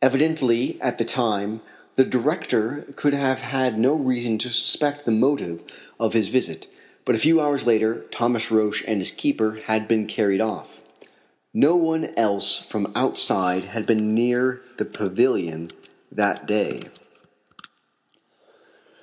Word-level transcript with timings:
Evidently, 0.00 0.78
at 0.80 0.96
the 0.96 1.04
time, 1.04 1.60
the 1.96 2.02
director 2.02 2.86
could 2.96 3.12
have 3.12 3.42
had 3.42 3.78
no 3.78 3.92
reason 3.94 4.38
to 4.38 4.48
suspect 4.48 5.04
the 5.04 5.10
motive 5.10 5.62
of 6.00 6.14
his 6.14 6.30
visit. 6.30 6.66
But 7.04 7.14
a 7.14 7.18
few 7.18 7.38
hours 7.38 7.66
later, 7.66 8.06
Thomas 8.10 8.50
Roch 8.50 8.82
and 8.88 8.98
his 8.98 9.10
keeper 9.12 9.60
had 9.66 9.86
been 9.86 10.06
carried 10.06 10.40
off. 10.40 10.80
No 11.52 11.76
one 11.76 12.14
else 12.16 12.56
from 12.58 12.90
outside 12.96 13.66
had 13.66 13.84
been 13.84 14.14
near 14.14 14.62
the 14.78 14.86
pavilion 14.86 15.70
that 16.10 16.46
day. 16.46 16.80